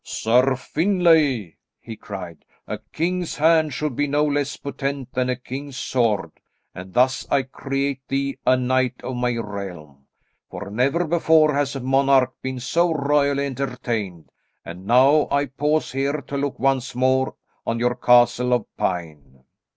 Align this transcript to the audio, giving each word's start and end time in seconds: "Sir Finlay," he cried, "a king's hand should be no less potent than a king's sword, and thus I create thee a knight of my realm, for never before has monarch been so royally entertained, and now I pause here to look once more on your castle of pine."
"Sir 0.03 0.55
Finlay," 0.55 1.57
he 1.79 1.95
cried, 1.95 2.43
"a 2.65 2.79
king's 2.91 3.35
hand 3.35 3.71
should 3.71 3.95
be 3.95 4.07
no 4.07 4.25
less 4.25 4.57
potent 4.57 5.13
than 5.13 5.29
a 5.29 5.35
king's 5.35 5.77
sword, 5.77 6.31
and 6.73 6.91
thus 6.95 7.27
I 7.29 7.43
create 7.43 8.01
thee 8.07 8.39
a 8.43 8.57
knight 8.57 8.95
of 9.03 9.17
my 9.17 9.35
realm, 9.37 10.07
for 10.49 10.71
never 10.71 11.05
before 11.05 11.53
has 11.53 11.79
monarch 11.79 12.33
been 12.41 12.59
so 12.59 12.91
royally 12.91 13.45
entertained, 13.45 14.31
and 14.65 14.87
now 14.87 15.27
I 15.29 15.45
pause 15.45 15.91
here 15.91 16.19
to 16.21 16.35
look 16.35 16.57
once 16.57 16.95
more 16.95 17.35
on 17.67 17.77
your 17.77 17.93
castle 17.93 18.53
of 18.53 18.65
pine." 18.77 19.43